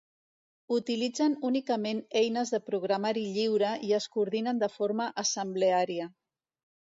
[0.75, 6.09] Utilitzen únicament eines de programari lliure i es coordinen de forma assembleària.